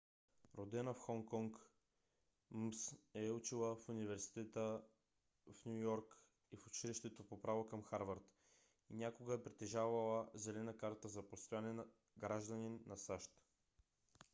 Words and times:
родена 0.57 0.93
в 0.93 0.99
хонг 1.01 1.29
конг 1.29 1.57
мс 2.51 2.95
е 3.13 3.31
учила 3.31 3.75
в 3.75 3.89
университета 3.89 4.81
в 5.53 5.65
ню 5.65 5.75
йорк 5.81 6.17
и 6.51 6.55
в 6.57 6.67
училището 6.67 7.23
по 7.27 7.41
право 7.41 7.67
към 7.67 7.83
харвард 7.83 8.31
и 8.89 8.95
някога 8.95 9.33
е 9.35 9.43
притежавала 9.43 10.29
зелена 10.33 10.77
карта 10.77 11.07
за 11.09 11.23
постоянен 11.27 11.79
гражданин 12.17 12.79
на 12.87 12.97
сащ 12.97 13.31